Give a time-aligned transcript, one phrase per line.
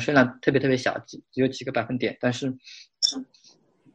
[0.00, 2.54] 虽然特别特别小，只只有几个百分点，但是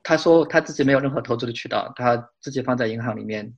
[0.04, 3.52] 他说他自己没有任何投资的渠道，他自己放在银行里面，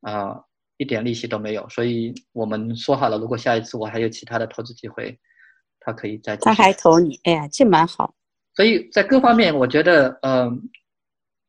[0.00, 0.40] 啊，
[0.76, 1.68] 一点利息都没有。
[1.68, 5.18] 所以我们说好了，如果下一次我还有其他的投资机会，
[5.80, 6.36] 他可以再。
[6.36, 8.14] 他还投你，哎呀，这蛮好。
[8.54, 10.70] 所以在各方面，我觉得，嗯，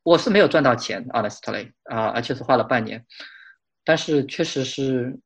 [0.01, 3.05] 我是没有赚到钱，honestly 啊，而且是花了半年，
[3.83, 5.19] 但是确实是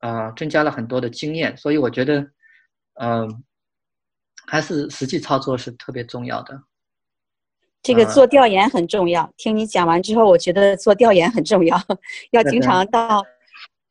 [0.00, 1.56] 啊，增加了很多的经验。
[1.56, 2.28] 所以我觉得，
[2.94, 3.44] 嗯，
[4.50, 6.60] 还是实际操作是特别重要的。
[7.82, 9.32] 这个做调研很重要。
[9.36, 11.80] 听你讲完之后，我觉得做调研很重要，
[12.32, 13.24] 要经常到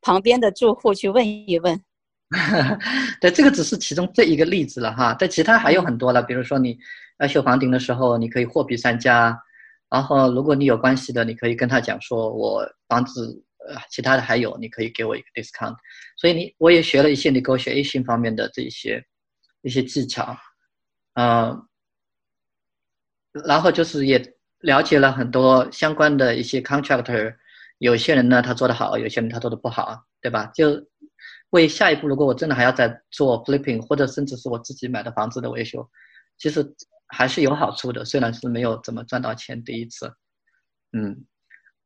[0.02, 1.82] 旁边的住户去问一问。
[3.22, 6.78] 对，这个只是其中这一个例子了哈，但其他还有很多了，比如说你。
[7.22, 9.38] 要修房顶的时候，你可以货比三家，
[9.90, 15.76] 然后如果你有关系的，你可以跟他讲说，我房子呃其他的还有，你可以给我一个 discount。
[16.16, 19.04] 所以你我也学了一些 negotiation 方面的这些
[19.64, 20.34] 一些技巧，
[21.14, 21.68] 嗯，
[23.46, 27.36] 然后就是也了解了很多相关的一些 contractor，
[27.80, 30.46] 有些人呢他做的好，有些人他做的不好，对吧？
[30.54, 30.88] 就
[31.52, 35.90] 为下一步如果我真的还要再做 flipping，或者甚至是我自己买的房子的维修，
[36.38, 36.76] 其实。
[37.12, 40.14] 还是有好处的，虽然是没有怎么赚到钱第一次，
[40.92, 41.26] 嗯，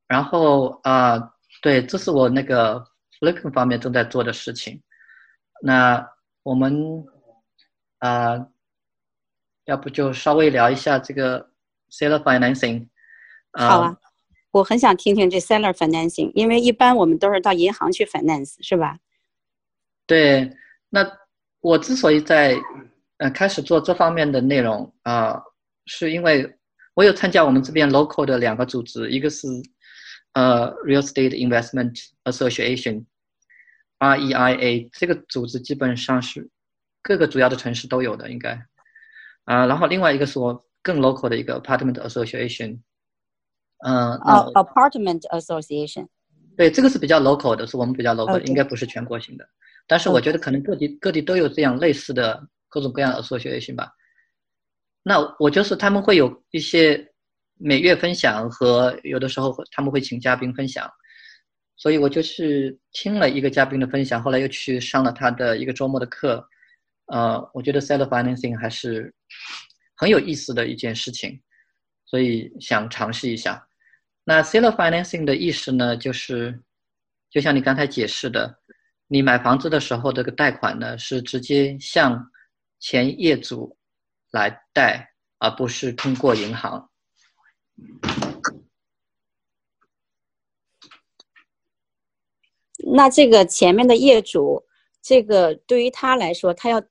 [0.06, 1.18] 然后啊，
[1.62, 2.86] 对，这是我那个
[3.22, 4.84] flipping 方面正在做的事情。
[5.62, 6.06] 那
[6.44, 7.06] 我们
[8.00, 8.36] 啊，
[9.66, 11.50] 要不就稍微聊一下这个
[11.92, 12.88] seller financing。
[13.52, 13.98] 好啊，
[14.52, 18.98] 我很想听听这 seller financing，因为一般我们都是到银行去 finance，是吧？
[20.06, 20.56] 对，
[20.90, 21.12] 那
[21.62, 22.58] 我之所以在。
[23.18, 25.40] 呃，开始做这方面的内容啊，
[25.86, 26.58] 是因为
[26.96, 29.48] 我有参加我们这边 local 的两个组织，一个是
[30.34, 32.10] 呃 Real Estate Investment
[34.00, 36.50] Association，REIA 这个组织基本上是
[37.04, 38.66] 各个主要的城市都有的，应该
[39.46, 42.80] 啊，然后另外一个是我更 local 的一个 Apartment Association，
[43.86, 44.18] 嗯
[44.54, 46.08] ，Apartment Association，
[46.58, 49.46] 对，这个是比较 local 的，是我们比较 local，应该不是全国性的，
[49.88, 52.48] 但是我觉得可能各地各地都有这样类似的。
[52.74, 53.94] 各种各样的 association 吧。
[55.04, 57.08] 那我就是他们会有一些
[57.60, 60.90] 每月分享和有的时候他们会请嘉宾分享，
[61.76, 66.44] 所以我就是听了一个嘉宾的分享，后来又去上了他的一个周末的课。
[67.14, 69.14] 呃，我觉得 seller financing 还是
[69.96, 71.40] 很有意思的一件事情，
[72.08, 73.64] 所以想尝试一下。
[74.24, 76.60] 那 seller financing 的意思呢，就是
[77.30, 78.60] 就像你刚才解释的，
[79.06, 82.32] 你买房子的时候这个贷款呢是直接向
[82.80, 83.78] 前业主
[84.32, 86.90] 来贷，而不是通过银行。
[92.92, 94.66] 那这个前面的业主，
[95.00, 96.82] 这个对于他来说，他要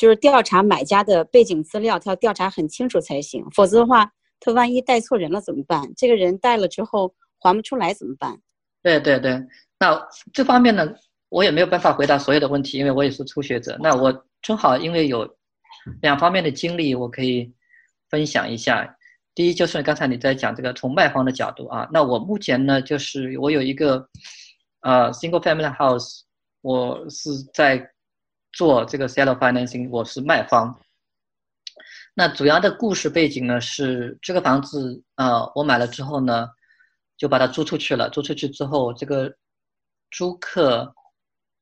[0.00, 3.44] 就是调查买家的背景资料，他要调查很清楚才行。
[3.54, 5.92] 否则的话，他万一带错人了怎么办？
[5.94, 8.40] 这个人贷了之后还不出来怎么办？
[8.82, 9.44] 对对对，
[9.78, 10.90] 那这方面呢，
[11.28, 13.76] 我也没有办法回答所有的问题，因为我也是初学者。
[13.78, 14.24] 那我。
[14.42, 15.36] 正好，因为有
[16.00, 17.52] 两方面的经历，我可以
[18.08, 18.96] 分享一下。
[19.34, 24.08] 第一，就是刚才你在讲这个从卖方的角度啊，那我目前呢，就是我有一个
[24.80, 26.22] 呃 single family house，
[26.62, 27.86] 我是在
[28.52, 30.80] 做这个 seller financing，我是卖方。
[32.14, 36.48] 那主要的故事背景呢是这个房子呃，我买了之后呢，
[37.16, 38.10] 就把它租出去了。
[38.10, 39.32] 租出去之后，这个
[40.10, 40.94] 租客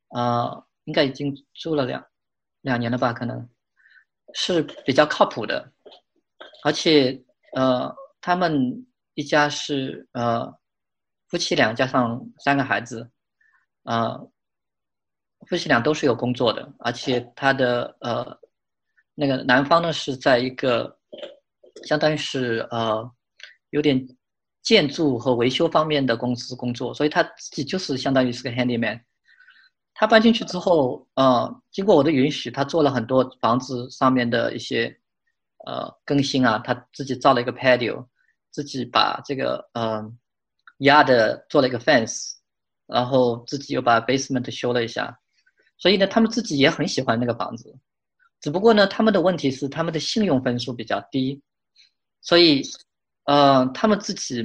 [0.09, 2.04] 啊，应该已经租了两。
[2.62, 3.48] 两年了吧，可能
[4.34, 5.72] 是比较靠谱的，
[6.65, 7.22] 而且
[7.54, 8.84] 呃，他们
[9.15, 10.53] 一家是呃
[11.28, 13.09] 夫妻俩加上三个孩子，
[13.84, 14.28] 呃，
[15.47, 18.38] 夫妻俩都是有工作的，而且他的呃
[19.15, 20.99] 那个男方呢是在一个
[21.84, 23.10] 相当于是呃
[23.71, 24.06] 有点
[24.62, 29.00] 建筑和维修方面的公司工作，所以他自己就是相当于是个 handyman。
[29.94, 34.94] 他搬进去之后，呃，经过我的允许，他做了很多房子上面的一些
[35.66, 36.59] 呃更新啊。
[36.59, 38.07] 他自己造了一个 patio，
[38.51, 40.04] 自己把这个呃
[40.78, 42.34] 压的做了一个 fence，
[42.86, 45.18] 然后自己又把 basement 修了一下。
[45.78, 47.75] 所以呢，他们自己也很喜欢那个房子，
[48.41, 51.41] 只不过呢，他们的问题是他们的信用分数比较低，
[52.21, 52.63] 所以
[53.25, 54.42] 呃，他们自己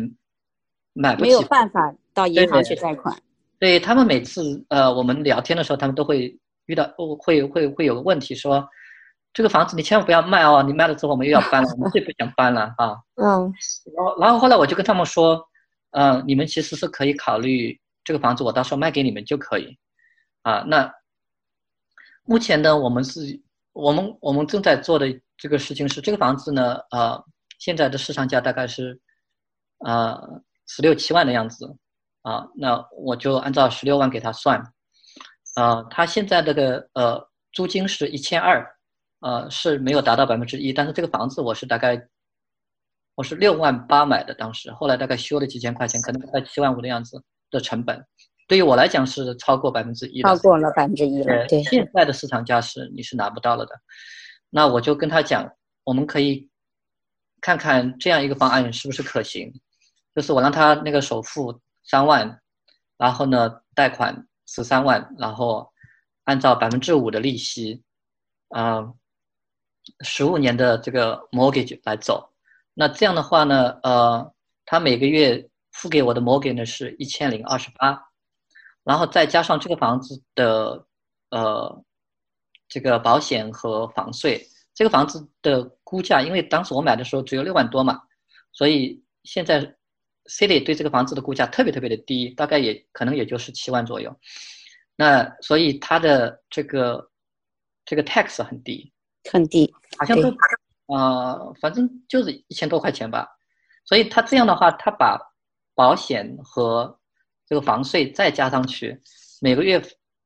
[0.93, 3.15] 买不起，没有办法到银行去贷款。
[3.59, 6.83] 对他们每次呃，我们聊天的时候，他们都会遇到，
[7.19, 8.67] 会会会有个问题，说
[9.33, 12.97] 这个房子你千万不要卖哦，你卖了之后我们又要搬了，我们最不想搬了啊。
[13.15, 13.53] 嗯。
[13.95, 15.41] 然后然后后来我就跟他们说，
[15.91, 19.77] 嗯，你们其实是可以考虑这个房子，我到时候卖给你们就可以。
[20.41, 20.93] 啊，那
[22.25, 23.41] 目前呢，我们是
[23.73, 27.21] 我们我们正在做的这个事情是，这个房子呢，呃，
[27.59, 28.99] 现在的市场价大概是，
[29.79, 30.17] 呃，
[30.67, 31.65] 十六七万的样子，
[32.21, 34.61] 啊，那我就按照十六万给他算，
[35.55, 38.65] 呃，他现在这个呃租金是一千二，
[39.19, 42.01] 呃，是没有达到百分之一，但是这个房子我是大概，
[43.15, 47.21] 我是六万八买的，当时后来大概修了几千块钱，可能在七万五的样子
[47.51, 48.01] 的成本。
[48.47, 51.47] 对于我来讲是超过百分之一，超过了百分之一了。
[51.47, 53.79] 对，现在的市场价是你是拿不到了的。
[54.49, 55.49] 那我就跟他讲，
[55.83, 56.49] 我们可以
[57.41, 59.51] 看看这样一个方案是不是可行。
[60.13, 62.39] 就是我让他那个首付三万，
[62.97, 65.67] 然后呢贷款十三万，然后
[66.25, 67.81] 按照百分之五的利息，
[68.49, 68.93] 啊，
[70.01, 72.29] 十五年的这个 mortgage 来走。
[72.75, 74.33] 那这样的话呢，呃，
[74.65, 77.99] 他每个月付给我的 mortgage 呢是一千零二十八。
[78.83, 80.85] 然后再加上这个房子的，
[81.29, 81.83] 呃，
[82.67, 88.01] 这个保险和房税，这个房子的估价，因为当时我买的时候只有六万多嘛，
[88.51, 89.61] 所以现在
[90.25, 94.13] City 对这个房子的估价特别特别的低，大概也可能也就是七万左右。
[94.95, 97.09] 那所以它的这个
[97.85, 98.91] 这个 tax 很低，
[99.31, 100.31] 很低，好像都
[100.87, 103.27] 呃，反正就是一千多块钱吧。
[103.85, 105.19] 所以他这样的话，他把
[105.75, 106.97] 保险和
[107.53, 108.99] 这个房税再加上去，
[109.39, 109.79] 每个月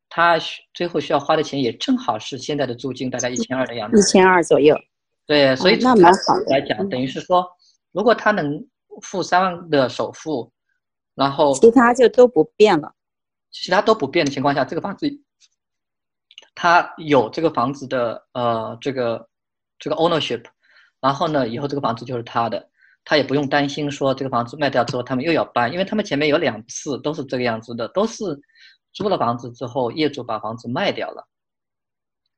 [0.07, 0.39] 他
[0.73, 4.73] 最后需要花的钱也正好是现在的租金大概一千二的样子，一千二左右。
[5.25, 7.45] 对，所以那蛮好来讲，等于是说，
[7.91, 8.65] 如果他能
[9.01, 10.49] 付三万的首付，
[11.15, 12.95] 然后其他就都不变了，
[13.51, 15.05] 其他都不变的情况下，这个房子
[16.55, 19.27] 他有这个房子的呃这个
[19.77, 20.45] 这个 ownership，
[21.01, 22.69] 然后呢，以后这个房子就是他的。
[23.09, 28.37] 他也不用担心说这个房子卖掉之后他们又要搬，因为他们前面有两次都是这个样子的，都是
[28.91, 31.25] 租了房子之后业主把房子卖掉了，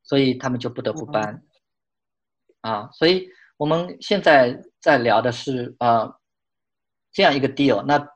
[0.03, 1.41] 所以他们就不得不搬。
[2.61, 3.27] 啊，所以
[3.57, 6.13] 我们现在在聊的是啊
[7.11, 7.81] 这样一个 deal。
[7.81, 8.07] 那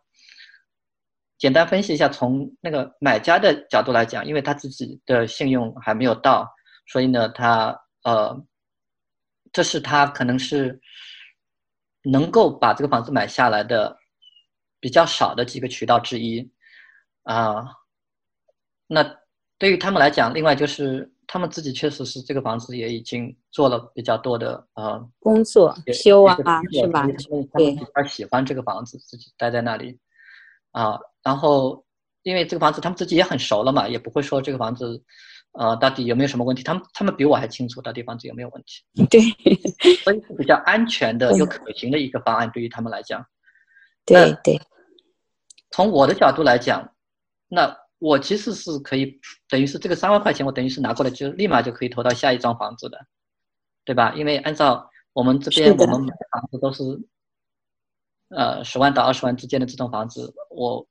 [1.39, 6.47] 简单分析一下，从那个买家的角度来讲，因为他自己的信用还没有到，
[6.85, 8.39] 所以呢，他呃，
[9.51, 10.79] 这是他可能是。
[12.03, 13.97] 能够把这个房子买下来的
[14.79, 16.51] 比较少的几个渠道之一，
[17.23, 17.65] 啊，
[18.88, 19.03] 那
[19.57, 26.61] 对于他们来讲，另外就是他们自己确实是这个房子也已经做了比较多的呃工作修啊，是吧？
[27.53, 29.97] 对，比较喜欢这个房子，自己待在那里
[30.71, 31.85] 啊，然后
[32.23, 35.03] 因为这个房子他们自己也很熟了嘛，也不会说这个房子。
[35.53, 36.63] 呃，到底有没有什么问题？
[36.63, 39.05] 他们他们比我还清楚到底房子有没有问题。
[39.05, 39.21] 对，
[39.97, 43.23] 所以是比较安全的 又可行的一个方案，对于他们来讲。
[44.03, 44.59] 对对。
[45.69, 46.95] 从我的角度来讲，
[47.47, 53.05] 那我其实是可以，等于是这个三万块钱，我等于是拿过来就立马就可以投到下一幢房子的，
[53.85, 54.11] 对吧？
[54.15, 56.83] 因为按照我们这边我们买房子都是，
[58.29, 60.88] 呃，十万到二十万之间的这种房子，我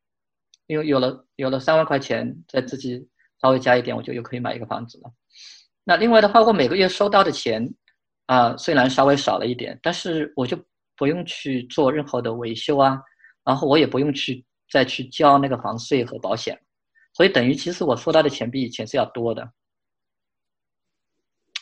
[0.69, 3.09] 因为有了有了三万块钱在自己。
[3.43, 5.11] 稍微加一点，我就又可以买一个房子了。
[5.83, 7.69] 那另外的话，我每个月收到的钱
[8.27, 10.57] 啊，虽然稍微少了一点，但是我就
[10.97, 13.03] 不用去做任何的维修啊，
[13.45, 16.57] 然后我也不用去再去交那个房税和保险，
[17.15, 19.53] 所以等于其实我收到的钱比以前是要多的。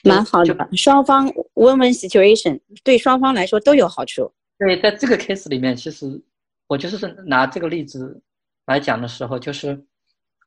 [0.05, 4.31] 蛮好的，双方 win-win situation，对双方来说都有好处。
[4.59, 6.23] 对，在这个 case 里面，其实
[6.67, 8.23] 我就是拿这个例子
[8.67, 9.83] 来讲的时候，就是。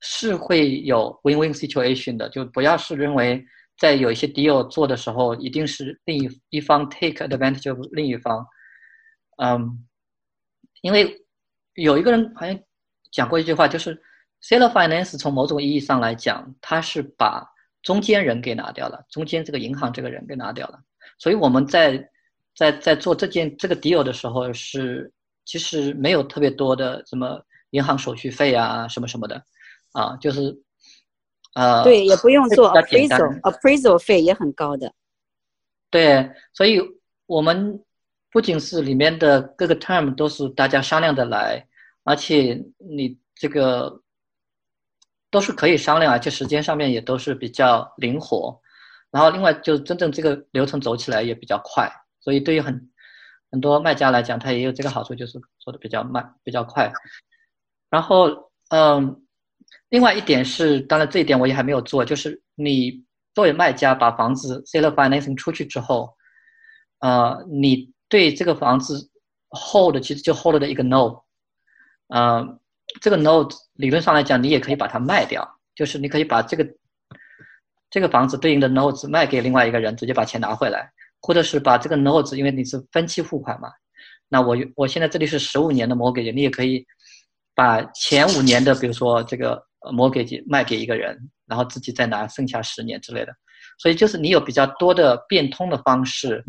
[0.06, 3.42] 是会有 win-win situation 的，就不要是认为
[3.78, 8.46] 在有一些 deal 做的时候，一定是另一一方 take advantage of 另一方。
[9.38, 9.86] 嗯，
[10.82, 11.16] 因为
[11.76, 12.60] 有一个人好像
[13.14, 13.96] 讲过一句话，就是
[14.42, 17.50] seller finance 从某种意义上来讲，他是把
[17.82, 20.78] 中间人给拿掉了，中间这个银行这个人给拿掉了。
[21.18, 22.10] 所以我们在
[22.56, 25.10] 在在做这件这个 deal 的时候，是
[25.46, 27.42] 其实没有特别多的什么
[27.72, 29.42] 银行手续费啊，什么什么的。
[29.94, 30.62] 啊，就是，
[31.54, 34.92] 呃，对，也不用做 appraisal，appraisal 费也很高的。
[35.92, 36.82] 对，所以
[37.28, 37.80] 我们
[38.32, 41.68] 不仅是里面的各个 term 都是大家商量的来，
[42.04, 44.02] 而且你这个
[45.30, 48.60] 都是可以商量，而且时间上面也都是比较灵活。
[49.12, 51.88] 然后另外就真正这个流程走起来也比较快，
[52.20, 52.92] 所以对于很
[53.52, 56.92] 很多卖家来讲，他也有这个好处，就是做的比较慢，比较快。
[57.92, 59.20] 然后，嗯。
[59.94, 66.12] 另外一点是，当然这一点我也还没有做，就是你作为卖家把房子 seller financing 出去之后，
[66.98, 69.08] 呃，你对这个房子
[69.52, 71.22] hold 其实就 hold 的一个 note，
[72.08, 72.44] 呃，
[73.02, 76.68] 这个 note 理论上来讲，你也可以把它卖掉，就是你可以把这个
[77.92, 83.70] 这个房子对应的 notes 卖给另外一个人，直接把钱拿回来，或者是把这个 notes，因为你是分期付款嘛，
[84.28, 86.84] 那我我现在这里是十五年的 mortgage，你也可以
[87.54, 93.34] 把前五年的，比如说这个 mortgage 卖给一个人，然后自己再拿剩下十年之类的。
[93.80, 96.44] 所以就是你有比较多的变通的方式，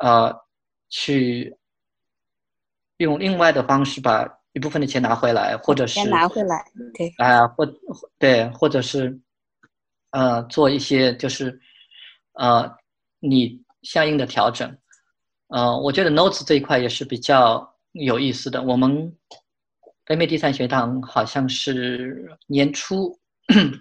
[0.00, 0.34] 呃，
[0.88, 1.56] 去
[2.98, 7.66] 用另外的方式把一部分的钱拿回来，或者是先拿回来，对，啊，或
[8.18, 9.20] 对，或者是
[10.10, 11.60] 呃，做一些就是
[12.34, 12.70] 呃，
[13.18, 14.78] 你相应的调整。
[15.48, 18.62] 呃，我觉得 notes 这一块也是比较有意思的。
[18.62, 19.12] 我们
[20.06, 23.18] 北美第三学堂好像是年初，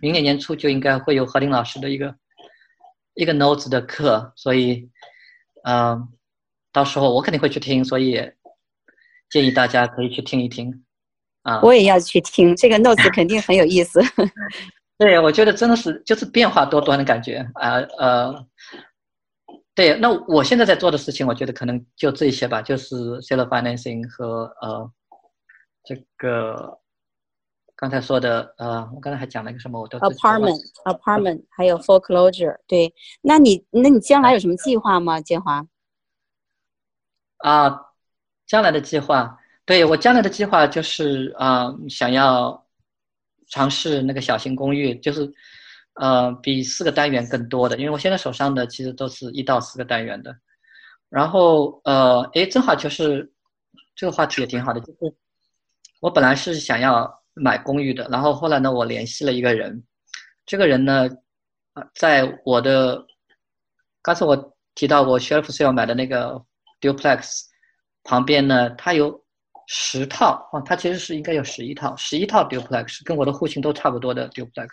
[0.02, 2.16] 明年年初就应该会有何林老师的一个。
[3.16, 4.90] 一个 notes 的课，所以，
[5.66, 6.10] 嗯，
[6.72, 8.20] 到时候我肯定会去听，所以
[9.30, 10.84] 建议大家可以去听一听，
[11.44, 14.02] 啊，我也要去听这个 notes，肯定很有意思。
[14.98, 18.48] 对，我觉得真的是就是变化多端的感觉啊，呃，
[19.76, 24.92] 对，那我现在在做的事情，我觉得可能就这些吧，就是 seller financing 和呃
[25.84, 26.80] 这个。
[27.76, 29.82] 刚才说的，呃，我刚才还讲了一个什么？
[29.82, 32.58] 我都 apartment，apartment，还有 foreclosure。
[32.66, 35.66] 对，那你，那你将来有什么计划吗，建华？
[37.38, 37.88] 啊，
[38.46, 42.66] 将来的计划，对我将来的计划就是啊，想要
[43.48, 45.30] 尝试那个小型公寓，就是
[45.96, 50.34] 呃，比四个单元更多的，因为我现在手上的其实都是一到四个单元的。
[51.10, 53.34] 然后，呃，哎，正好就是
[53.96, 55.14] 这个话题也挺好的，就是
[56.04, 57.12] 我本来是想要。
[57.36, 59.84] 买公寓的，然后后来呢，我联系了一个人，
[60.46, 61.10] 这个人呢，
[61.74, 63.04] 啊，在我的
[64.04, 66.40] 刚才我提到我 shelf sale 买的那个
[66.80, 67.42] duplex
[68.04, 69.20] 旁边呢，他有
[69.66, 74.68] 十套啊，他其实是应该有十一套，十一套 duplex 跟我的户型都差不多的 duplex，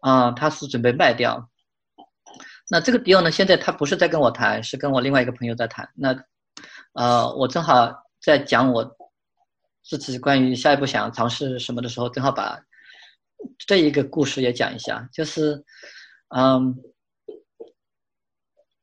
[0.00, 1.48] 啊，他是准备卖掉。
[2.68, 5.88] 那这个 deal 呢，现在他不是在跟我谈，是跟我另外一个朋友在谈。
[5.94, 6.12] 那，
[6.94, 7.88] 呃，我正好
[8.20, 8.96] 在讲我。
[9.82, 12.58] 自己关于下一步想尝试什么的时候，正好把
[13.58, 15.08] 这一个故事也讲一下。
[15.12, 15.62] 就是，
[16.28, 16.74] 嗯，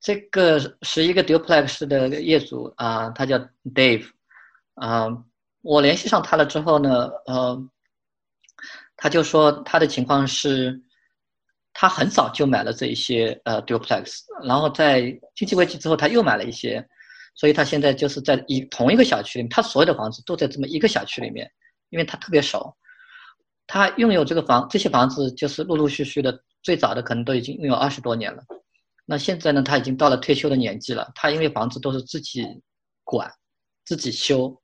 [0.01, 3.39] 这个是一个 duplex 的业主啊，他叫
[3.73, 4.09] Dave，
[4.75, 5.07] 啊，
[5.61, 7.69] 我联系上他了之后呢，呃，
[8.97, 10.81] 他就说他的情况是，
[11.73, 15.01] 他很早就买了这一些呃 duplex，然后在
[15.33, 16.85] 经济危机之后他又买了一些。
[17.39, 21.49] 所以他现在就是在一同一个小区里面，他所有的房子都在这么一个小区里面，
[21.89, 22.75] 因为他特别熟，
[23.65, 28.43] 他拥有这个房这些房子就是陆陆续续的，最早的可能都已经拥有二十多年了。
[29.05, 32.45] 那现在呢，他已经到了退休的年纪了，他因为房子都是自己
[33.05, 33.31] 管、
[33.85, 34.61] 自己修，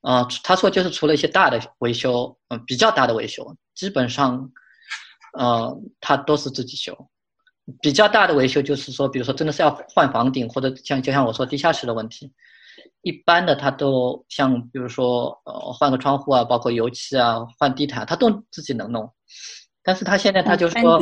[0.00, 4.50] 啊，他说就是除了一些大的维修，嗯，比较大的维修，基本上，
[5.38, 6.96] 呃，他都是自己修。
[7.80, 12.32] 比较大的维修就是说，比如说真的是要换房顶，或者像就像我说地下室的问题，
[13.02, 19.10] 一般的他都像比如说呃换个窗户啊，包括油漆啊，换地毯，他都自己能弄。
[19.82, 21.00] 但是他现在他就说，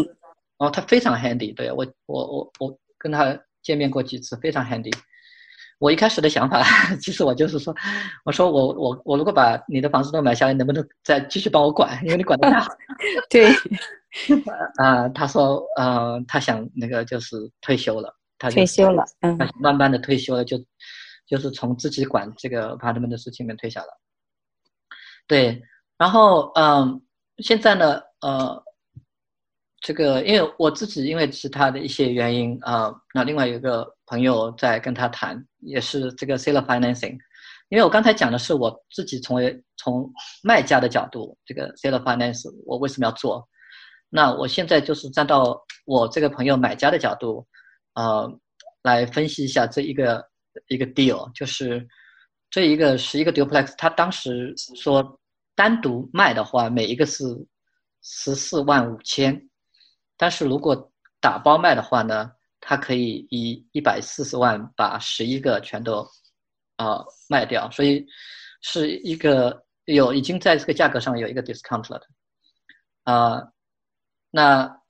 [0.59, 4.93] 哦，他非常 handy，对我我我我跟他见面过几次，非常 handy。
[5.79, 6.63] 我一开始的想法，
[7.01, 7.75] 其实我就是说，
[8.25, 11.99] 我说我我我如果把你的房子都买下来，能不能再继续帮我管？
[12.05, 12.73] 因为你管的太好。
[13.31, 13.49] 对。
[14.77, 20.59] 啊，他说，呃，他想那个就是退休了，他退休了，嗯，慢慢的退休了，就
[21.29, 23.89] 就是从自己管这个 apartment 的事情里面退下了。
[25.27, 25.63] 对，
[25.99, 27.03] 然后，嗯，
[27.39, 28.63] 现在呢，呃，
[29.81, 37.17] 这个因为我自己因为其他的一些原因啊，那另外有一个朋友在跟他谈，也是这个 seller financing，
[37.69, 39.39] 因为我刚才讲的是我自己从
[39.77, 43.49] 从卖家的角度，这个 seller finance 我为什么要做？
[44.11, 47.47] 那我现在就是站到我这个朋友买家的角度，
[47.95, 48.29] 呃，
[48.83, 50.25] 来分析一下这一个
[50.69, 51.87] 一个 deal，就是
[52.51, 55.21] 这一个十一个 duplex，他当时说
[55.55, 57.25] 单独卖的话，每一个是
[58.03, 59.48] 十四万五千，
[60.19, 66.07] 但是如果打包卖的话呢，他可以以一百四十万把十一个全都
[66.77, 68.05] 啊卖掉，所以
[68.61, 72.07] 是一个有已经在这个价格上有一个 discount 了的，
[73.13, 73.43] 啊。
[74.31, 74.81] 那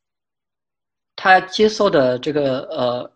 [1.15, 3.13] 他接受的这个呃，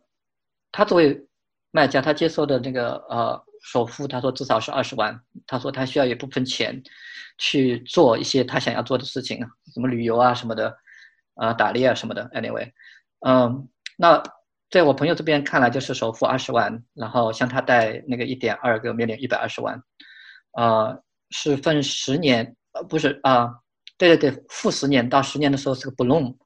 [0.71, 1.27] 他作为
[1.73, 5.21] 卖家，他接受的那个呃首付，他说至少是二十万。
[5.47, 6.81] 他说他需要一部分钱
[7.39, 10.77] 去做一些他想要做的事情啊，什么旅游啊什么的，
[11.43, 12.31] 啊打猎啊什么的。
[12.31, 12.71] Anyway，
[13.27, 14.23] 嗯，那
[14.71, 19.83] 在我朋友这边看来，就是首付二十万，然后向他贷那个一点二个 million 一百二十万，
[20.53, 20.97] 啊，
[21.31, 23.59] 是分十年，呃不是啊。
[23.99, 26.37] 对对对，付十年到十年的时候是个 balloon，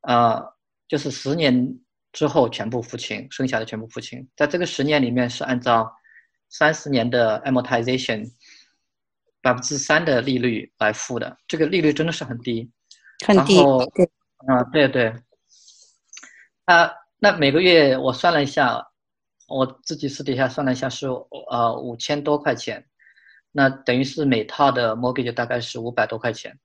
[0.00, 0.42] 啊，
[0.88, 1.78] 就是十年
[2.12, 4.26] 之后全部付清，剩下的全部付清。
[4.34, 5.92] 在这个十年里面是按照
[6.48, 8.24] 三十年的 amortization
[9.42, 12.70] 百分之三的利率来付的，这个利率真的是很低，
[13.26, 13.56] 很低。
[13.94, 14.10] 对，
[14.46, 15.14] 啊，对对。
[16.64, 18.90] 啊，那每个月我算了一下，
[19.48, 21.08] 我自己私底下算了一下是
[21.50, 22.86] 呃五千多块钱，
[23.50, 26.58] 那等于是每套的 mortgage 大概是五百多块钱。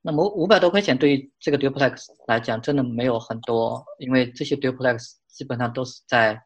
[0.00, 6.40] 那么五百多块钱对于这个 duplex 来讲，真的没有很多，因为这些 duplex 基本上都是在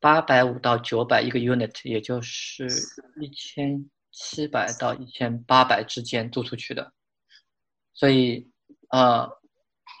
[0.00, 2.66] 八百五到九百一个 unit，也就是
[3.20, 6.92] 一千七百到一千八百之间租出去的。
[7.94, 8.50] 所以，
[8.90, 9.28] 呃，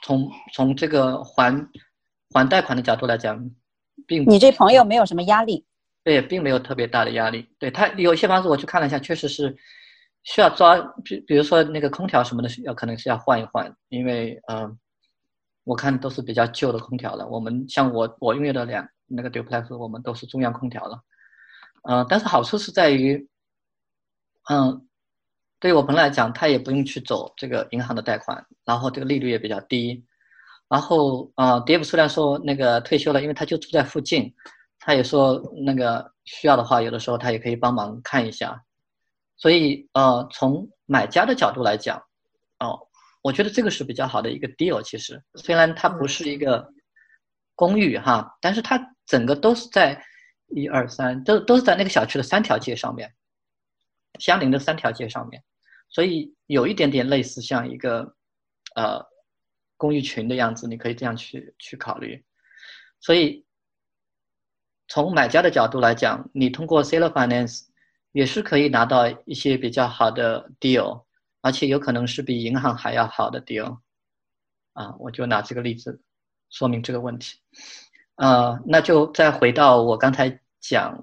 [0.02, 1.68] 从从这个还
[2.32, 3.50] 还贷款的角度来讲，
[4.06, 5.64] 并你这朋友没有什么压力，
[6.04, 7.48] 对，并没有特别大的压力。
[7.58, 9.56] 对他有些房子我去看了一下，确实是。
[10.24, 14.78] 需要抓，比比如说那个空调什么的，要可能是要换一换，因为嗯，
[15.64, 17.26] 我看都是比较旧的空调了。
[17.26, 21.02] 我们像我我拥有的两那个 duplex，我们都是中央空调了，
[21.88, 23.28] 嗯，但是好处是在于，
[24.48, 24.86] 嗯，
[25.62, 30.04] 对于我朋友来讲，他也不用去走这个银行的贷款，然后这个利率也比较低，
[30.66, 34.34] 然后啊，D F 虽然说那个退休了，因为他就住在附近，
[34.80, 38.60] 他也说那个需要的话，有的时候他也可以帮忙看一下。
[39.36, 41.96] 所以，呃，从买家的角度来讲，
[42.58, 42.76] 哦，
[43.22, 44.82] 我觉得这个是比较好的一个 deal。
[44.82, 46.68] 其实，虽然它不是一个
[47.54, 50.04] 公寓哈，但是它整个都是在
[50.48, 53.14] 一二三，都都是在那个小区的三条街上面，
[54.18, 55.40] 相邻的三条街上面，
[55.92, 58.00] 所以有一点点类似像一个
[58.74, 59.00] 呃
[59.76, 62.20] 公寓群的样子，你可以这样去去考虑。
[62.98, 63.44] 所以，
[64.88, 67.68] 从买家的角度来讲，你通过 seller finance。
[68.14, 71.02] 也是可以拿到一些比较好的 deal，
[71.40, 73.78] 而且有可能是比银行还要好的 deal，
[74.74, 75.98] 啊，我就拿这个例子
[76.50, 77.38] 说明这个问题。
[78.16, 80.94] 呃，那就再回到我刚才讲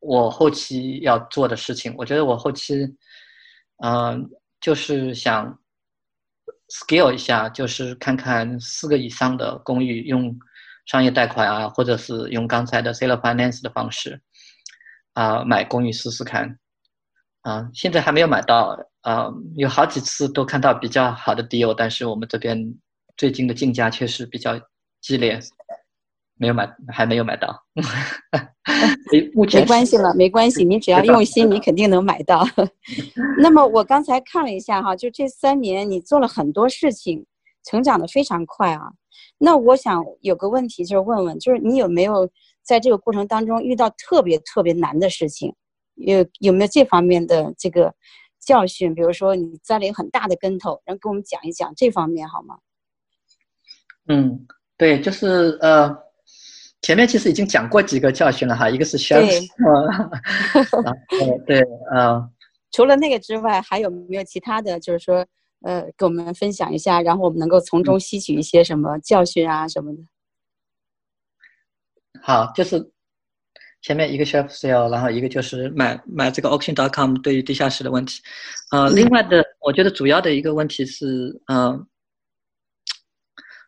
[0.00, 1.94] 我后期要做的事情。
[1.96, 2.86] 我觉得我后期，
[3.84, 5.58] 嗯，就是想
[6.68, 10.38] scale 一下，就是看看四个以上的公寓用
[10.86, 14.20] 商业贷款啊，或者是用刚才的 seller finance 的方式。
[15.14, 16.58] 啊，买公寓试试看，
[17.42, 22.74] 啊，现在还没有买到，啊，有好几次都看到比较好的 deal，但是我们这边
[23.18, 24.58] 最近的竞价确实比较
[25.02, 25.38] 激烈，
[26.42, 27.56] 没有买，还没有买到。
[29.32, 32.44] 目前没关系了，没关系，你只要用心，你肯定能买到。
[33.40, 37.24] 那么我刚才看了一下哈，就这三年你做了很多事情，
[37.64, 38.90] 成长的非常快啊。
[39.38, 42.28] 那我想有个问题就是问问，就是你有没有？
[42.64, 45.52] 在这个过程当中遇到特别特别难的事情，
[45.96, 47.92] 有有没有这方面的这个
[48.40, 48.94] 教训？
[48.94, 52.58] 比如说你栽了一个很大的跟头，能给我们讲一讲这方面好吗？
[54.06, 55.92] 嗯，对，就是呃，
[56.82, 59.40] 前面其实已经讲过几个教训了哈，一个是消失，
[61.46, 61.46] 对。
[61.46, 61.60] 对
[61.94, 62.28] 呃，
[62.72, 65.24] 除了那个之外，还有没有其他的就是说
[65.62, 69.98] 呃，给我们分享一下，然后我们能够从中吸取一些什么教训啊什么的？
[72.20, 72.90] 好，就是
[73.80, 78.20] 前面一个 chef sale，然后一个就是买买这个 auction.com 对于地下室的问题，
[78.72, 81.86] 呃，另外的我觉得主要的一个问题是，嗯，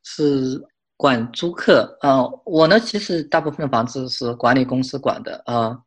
[0.02, 0.60] 是
[0.96, 5.82] 管租客，呃，我呢其实大部分的房子是管理公司管的，呃，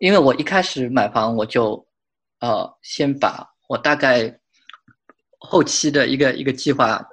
[0.00, 1.86] 因为我一开始买房我就，
[2.40, 4.40] 呃，先把我大概
[5.38, 7.04] 后期的一个一个计划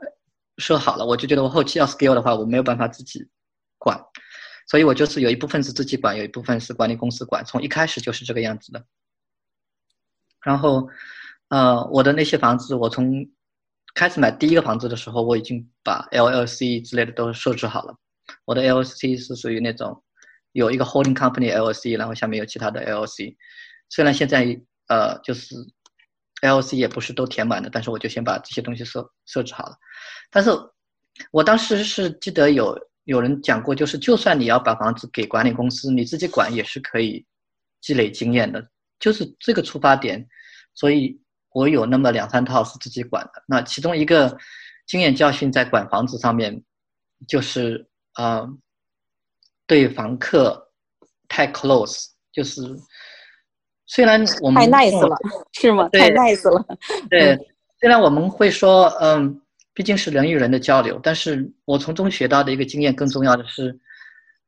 [0.57, 3.27] 设好了，我就觉得我后期要 scale 的话，我没有办法自己
[3.77, 3.99] 管。
[4.67, 8.85] 所以我就是有一部分是自己管，有一部分是管理公司管，从一开始就是这个样子的。
[10.41, 10.87] 然后，
[11.47, 13.27] 呃，我的那些房子，我从
[13.93, 17.95] 开始买第一个房子的时候，我已经把 LLC 之类的都设置好了。
[18.45, 20.03] 我的 LLC 是属于那种
[20.51, 23.35] 有一个 holding company LLC，然后下面有其他的 LLC。
[23.89, 24.45] 虽然现在
[24.87, 25.55] 呃就是
[26.41, 29.75] LLC 也不是都填满的，但是我就先把这些东西设设置好了。
[30.29, 30.51] 但是
[31.31, 32.77] 我当时是记得有。
[33.05, 37.25] 有人讲过，就是就算你要把房子给管理公司，你自己管也是可以
[37.81, 38.63] 积累经验的，
[38.99, 40.23] 就是这个出发点。
[40.75, 41.19] 所以
[41.59, 43.43] 我有那么两三套是自己管的。
[43.45, 44.37] 那其中一个
[44.87, 46.63] 经验教训在管房子上面，
[47.27, 48.47] 就是呃，
[49.67, 50.71] 对房客
[51.27, 52.61] 太 close，就是
[53.85, 55.15] 虽然我们太 nice 了，
[55.51, 55.89] 是吗？
[55.91, 56.65] 太 nice 了。
[57.09, 57.35] 对，
[57.79, 59.41] 虽然我们会说，嗯。
[59.71, 63.79] 毕竟是人与人的交流，但是我从中学到的一个经验，更重要的是，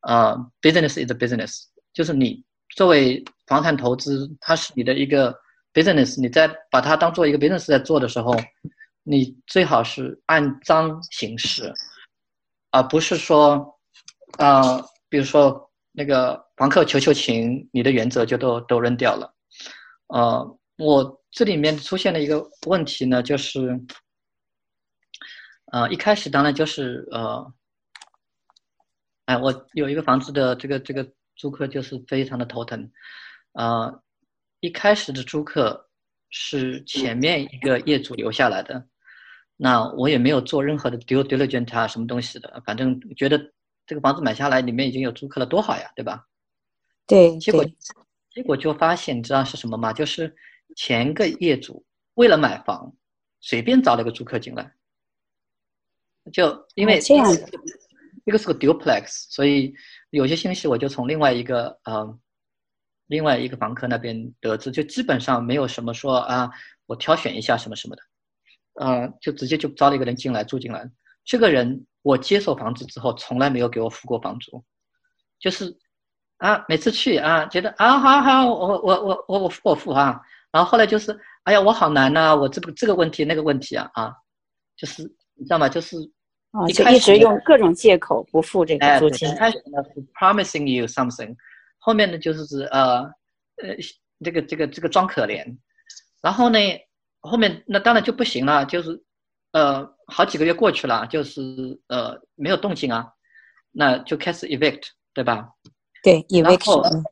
[0.02, 1.54] 呃，business is a business，
[1.94, 2.44] 就是你
[2.76, 5.34] 作为房产投资，它是你的一个
[5.74, 8.34] business，你在把它当做一个 business 在做的时候，
[9.04, 11.74] 你最好是按章行事，
[12.72, 13.80] 而不是说，
[14.38, 14.80] 啊，
[15.10, 19.34] 比如说那个房客求求情，你的原则就都都扔掉了。
[20.08, 23.80] 呃，我这里面出现了一个问题呢，就是，
[25.72, 27.54] 呃，一开始当然就是呃，
[29.26, 32.92] 哎，我有一个房子的这个这个租客就是非常的头疼，
[33.54, 33.92] 啊，
[34.62, 35.90] 一开始的租客
[36.30, 38.88] 是前面一个业主留下来的。
[39.58, 43.38] 那我也没有做任何的 due diligence 啊，什么东西的，反正觉得
[43.86, 46.26] 这个房子买下来，里面已经有租客了，多好呀，对吧？
[47.06, 47.38] 对。
[47.38, 47.64] 结果
[48.32, 49.94] 结果就发现，你知道是什么吗？
[49.94, 50.34] 就是
[50.76, 52.92] 前个业主为了买房，
[53.40, 54.74] 随便找了个租客进来，
[56.32, 59.74] 就因为这个是个 duplex，所以
[60.12, 62.20] 有些信息我就从另外一个呃
[63.12, 66.50] 另外一个房客那边得知，就基本上没有什么说啊，
[66.86, 68.02] 我挑选一下什么什么的。
[68.76, 70.90] 呃，就直接就招了一个人进来住进来。
[71.26, 74.64] 这个人我接手房子之后，从来没有给我付过房租，
[75.42, 75.78] 就是
[76.38, 80.18] 啊，每次去啊，觉得啊，好好，我我我我我付我付啊。
[80.50, 81.12] 然后后来就是，
[81.44, 84.14] 哎呀，我好难呐，我这个这个问题那个问题啊啊，
[84.78, 85.04] 就是
[85.36, 85.68] 你知道吗？
[85.68, 85.98] 就是
[86.52, 89.28] 啊，就一直用各种借口不付这个租金。
[89.36, 91.36] 开始呢是 promising you something，
[91.82, 93.02] 后面呢就是指呃
[93.58, 93.76] 呃
[94.24, 95.58] 这个这个这个装可怜，
[96.22, 96.58] 然后呢。
[97.24, 99.00] 后面那当然就不行了，就是，
[99.52, 103.14] 呃，好几个月过去了，就是呃没有动静啊，
[103.70, 105.48] 那就开始 evict，对吧？
[106.02, 107.04] 对，eviction。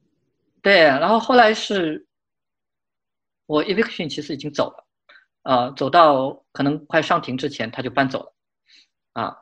[0.63, 2.07] 对，然后后来是，
[3.45, 4.87] 我 eviction 其实已经走了，
[5.43, 8.33] 呃，走到可能快上庭之前他就搬走了，
[9.13, 9.37] 啊，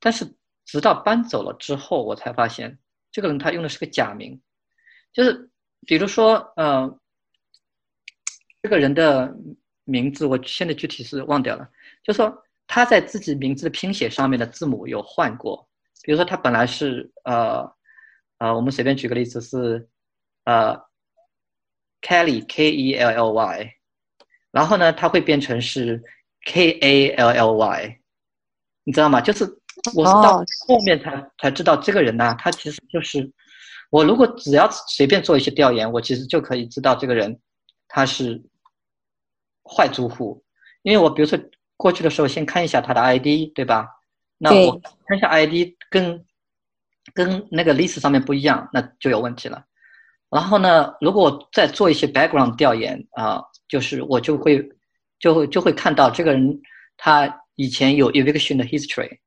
[0.00, 2.78] 但是直到搬走了之后，我才发现
[3.10, 4.40] 这个人他用的是个假名，
[5.12, 5.50] 就是
[5.86, 6.98] 比如说，呃，
[8.62, 9.34] 这个人的。
[9.90, 11.66] 名字我现在具体是忘掉了，
[12.04, 15.66] 就说他在自己名字的拼写上面的字母有换过，
[16.02, 17.66] 比如说他本来是呃
[18.36, 19.88] 呃，我们随便举个例子是
[20.44, 20.78] 呃
[22.02, 23.72] ，Kelly K E L L Y，
[24.50, 26.04] 然后呢他会变成是
[26.44, 28.00] K A L L Y，
[28.84, 29.22] 你知道吗？
[29.22, 29.57] 就是
[29.94, 33.30] 我是到后面才才知道这个人呢，他其实就是
[33.90, 37.38] 我如果只要随便做一些调研，我其实就可以知道这个人
[37.88, 38.42] 他是。
[39.70, 40.42] 坏租户，
[40.80, 41.38] 因为我比如说
[41.76, 43.86] 过去的时候先看一下他的 ID，对吧？
[44.38, 46.24] 那我看一下 ID 跟
[47.12, 49.62] 跟那个 list 上面不一样，那就有问题了。
[50.30, 54.66] 然后呢，如果我再做一些 background 调研啊，就是我就会
[55.18, 56.58] 就会就会看到这个人
[56.96, 59.18] 他以前有 eviction 的 history，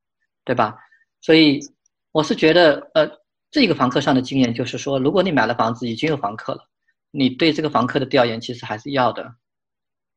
[0.43, 0.75] 对吧？
[1.21, 1.60] 所以
[2.12, 3.10] 我是觉得呃，
[3.51, 6.67] 这个房客上的经验就是说，如果你买了房子已经有房客了，
[7.12, 9.23] 你对这个房客的调研其实还是要的。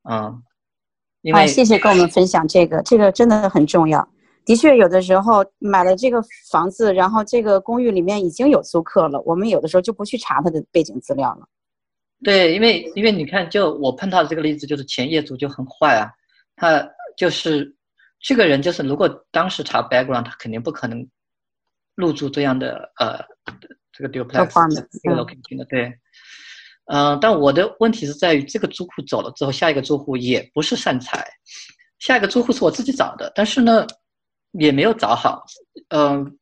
[0.09, 0.43] 嗯，
[1.33, 4.09] 好，谢谢跟我们分享这个，这个真的很重要。
[4.45, 11.49] 的确，有的时候买了这个房子，然后这个公寓里面已经有租客了，我们有的时候就不去查他的背景资料了。
[12.23, 16.11] 对，因为因为你看，就我碰到的这个例子，就是前业主就很坏啊，
[16.57, 17.75] 他就是
[18.25, 21.07] 这个人，就是如果当时查 background，他肯定不可能
[21.95, 23.23] 入住这样的呃
[23.93, 24.49] 这个 duplex
[25.03, 25.93] 这个 location 的，对。
[26.87, 31.23] 嗯，但我的问题是在于，这个租户走了之后，下一个租户也不是善财，
[31.99, 33.87] 下一个租户是我自己找的，但是呢，
[34.53, 35.45] 也没有找好。
[35.89, 36.39] 嗯，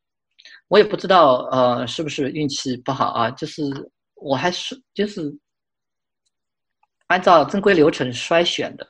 [0.69, 3.31] 我也不知道，呃，是不是运气不好啊？
[3.33, 3.63] 就是
[4.15, 5.37] 我还是就是
[7.09, 8.87] 按照正规流程筛选的，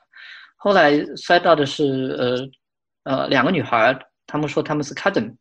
[0.56, 2.36] 后来筛到的是呃
[3.04, 5.36] 呃两个女孩，她们说她们是 cousin，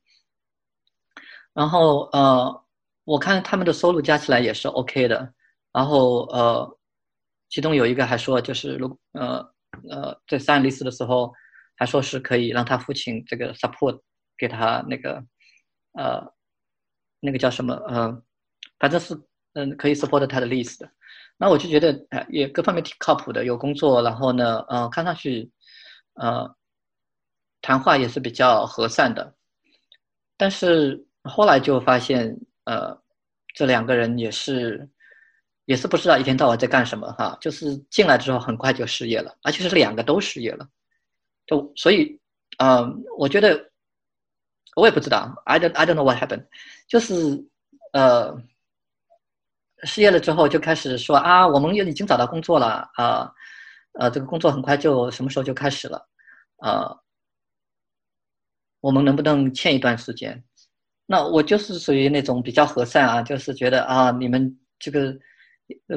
[1.54, 2.64] 然后呃，
[3.04, 5.34] 我看他们的收入加起来也是 OK 的。
[5.74, 6.78] 然后呃，
[7.50, 9.38] 其中有一个还说，就是如呃
[9.90, 11.34] 呃在三利斯的时候，
[11.76, 14.00] 还说是可以让他父亲这个 support
[14.38, 15.24] 给他那个
[15.94, 16.22] 呃
[17.22, 18.22] 那个叫什么呃，
[18.80, 19.16] 反正是
[19.54, 20.90] 嗯可以 support 他的 list 的。
[21.38, 25.50] 那我就觉得哎也各方面挺靠谱的，有工作，然后呢呃看上去
[26.16, 26.54] 呃
[27.62, 29.34] 谈话也是比较和善的。
[30.38, 32.98] 但是后来就发现呃
[33.54, 34.90] 这两个人也是。
[35.66, 40.68] 也是不知道一天到晚在干什么哈，就是进来之后很快就失业了，而且是两个都失业了，
[41.46, 42.20] 就所以，
[42.58, 43.72] 嗯，我觉得
[44.76, 46.46] 我也不知道，I don't I don't know what happened，
[46.90, 47.14] 就是
[47.94, 48.36] 呃
[49.84, 53.32] 失业了之后就开始说啊，我们也已经找到工作了啊，
[53.94, 56.06] 呃，这个工作很快就什么时候就开始了，
[56.58, 56.94] 啊，
[58.82, 60.44] 我们能不能欠一段时间？
[61.06, 65.18] 那我就是属于那种比较和善啊，就是觉得啊，你们这个。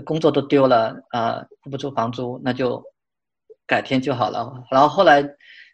[0.05, 2.81] 工作都丢了啊，付不出房租，那就
[3.67, 4.65] 改天就好了。
[4.71, 5.21] 然后后来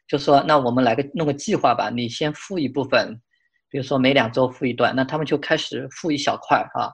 [0.08, 3.20] 就说，那我们来个弄个计划吧，你先付一部分，
[3.68, 6.90] 比如说每两周付一段，那他们就开始付一小块啊，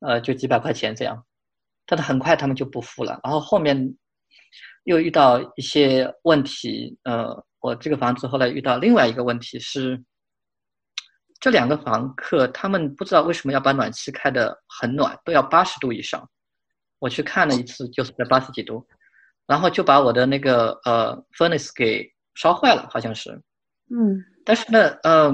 [0.00, 1.24] 呃，就几百块钱这样。
[1.86, 3.96] 但是很快他们就不付了，然后后面
[4.82, 10.04] 又遇到一些问题，呃，我这个房子后来遇到另外一个问题是。
[11.40, 16.26] 这两个房客，他们不知道为什么要把暖气开得很暖，都要八十度以上。
[17.00, 18.86] 我去看了一次，就是在八十几度，
[19.46, 23.30] 然后就把我的那个呃 furnace 给烧坏了，好像是。
[23.90, 24.24] 嗯。
[24.42, 25.30] 但是呢，呃，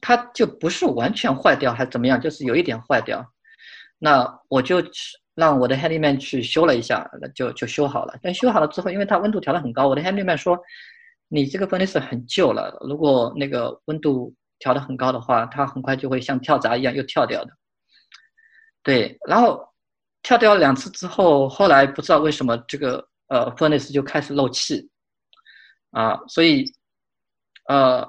[0.00, 3.26] 它就不是完全坏掉，还是怎么样，就是有一点坏掉。
[3.98, 4.80] 那我就
[5.34, 8.16] 让我的 handyman 去修了一下，就就修好了。
[8.22, 10.56] 但修好了之后，因为它温度调得很高，我的 handyman 说，
[11.32, 17.52] 你这个 furnace 很旧了，如果那个温度调的很高的话，它很快就会像跳闸一样又跳掉的。
[18.82, 19.64] 对，然后
[20.22, 24.90] 跳掉两次之后，后来不知道为什么这个呃 furnace 就开始漏气
[25.92, 26.64] 啊，所以
[27.68, 28.04] 呃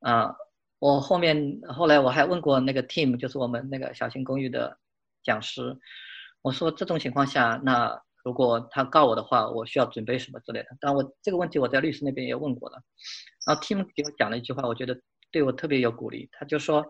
[0.00, 0.34] 啊，
[0.78, 4.78] 我后面后来我还问过那个 team，就是我们那个小型公寓的
[5.22, 5.78] 讲师，
[6.42, 10.68] 我说这种情况下，那如果他告我的话，我需要准备什么之类的。
[10.80, 12.82] 但我这个问题我在律师那边也问过了。
[13.46, 14.98] 然后 team 给我讲了一句话，我觉得
[15.30, 16.28] 对我特别有鼓励。
[16.32, 16.84] 他就说，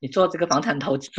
[0.00, 1.10] 你做这个房产投资。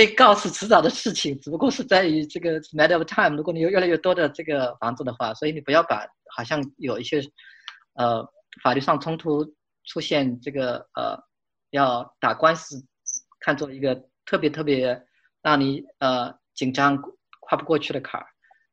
[0.00, 3.36] 被告是迟早的事情，只不过是在于这个 matter of time。
[3.36, 7.20] 如果你有越来越多的这个房子的话，所以你不要把好像有一些
[7.96, 8.26] 呃
[8.62, 9.44] 法律上冲突
[9.84, 11.22] 出现这个呃
[11.72, 12.82] 要打官司
[13.40, 14.98] 看作一个特别特别
[15.42, 16.96] 让你呃紧张
[17.40, 18.26] 跨不过去的坎儿。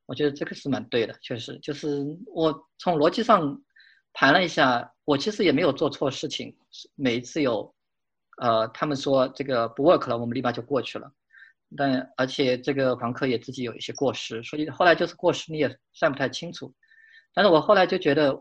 [0.06, 3.62] 我觉得这个是蛮对的，确实就是我从逻辑上
[4.13, 6.56] 盘了一下，我其实也没有做错事情，
[6.96, 7.76] 每一次有。
[8.40, 11.12] 呃，他们说这个不 work 了，我们立马就过去了。
[11.76, 16.74] 但而且这个房客也自己有一些过失，所以后来就是过失你也算不太清楚。
[17.34, 18.32] 但是我后来就觉得，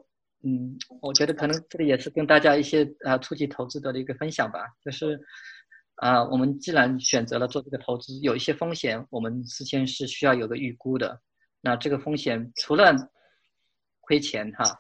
[0.45, 4.61] 嗯，我觉得可能这个也是跟大家一些呃初级投资者的一个分享吧。
[4.85, 5.21] 就是
[5.97, 11.21] 啊，我们既然选择了做这个投资，有一些风险，我们事先是需要有个预估的。
[11.61, 12.95] 那这个风险除了
[14.03, 14.79] 亏钱哈，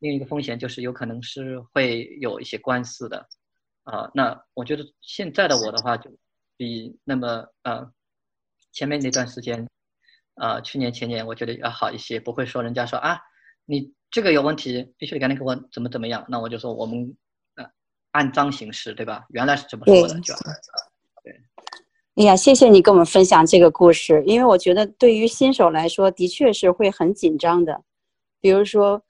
[0.00, 3.26] 另一个风险就是有可能是会有一些官司的。
[3.84, 6.10] 啊，那我觉得现在的我的话，就
[6.56, 7.90] 比那么呃
[8.72, 9.66] 前面那段时间，
[10.34, 13.18] 呃去年前年，我觉得要好一些，不会说人家说啊
[13.64, 17.16] 你这个有问题，必须得赶紧给我怎么怎么样，那我就说我们
[17.56, 17.64] 呃
[18.12, 19.24] 按章行事，对吧？
[19.30, 20.34] 原来是这么说的，就
[21.22, 21.40] 对。
[22.16, 27.82] 哎呀，谢谢你跟我们分享这个故事，因为我觉得对于新手来说，的确是会很紧张的，
[28.40, 29.02] 比如说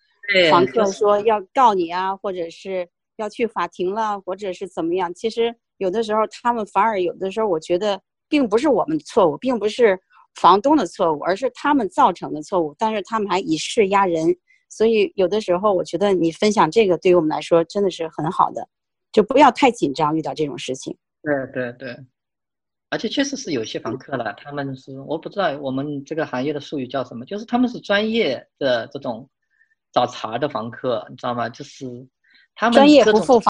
[0.51, 2.89] 房客说要告你啊，或者是。
[3.19, 5.15] 要去法庭了，或者是怎么样？
[5.15, 9.99] 其实有的时候他们反而有的时候，我觉得并不是我们的错误，并不是
[10.35, 12.75] 房东的错误，而是他们造成的错误。
[12.79, 14.37] 但是他们还以势压人，
[14.69, 18.69] 所以有的时候我觉得你分享这个对于我们来说真的是很好的，
[19.13, 20.97] 就不要太紧张，遇到这种事情。
[21.23, 21.97] 对对对，
[22.91, 29.29] 而且确实是有些房客了，他们是我不知道我们这个行业的术语叫什么，就是他们是专业的这种
[29.93, 31.49] 找茬的房客，你知道吗？
[31.49, 31.87] 就是
[32.55, 33.41] 他们专业不各种付房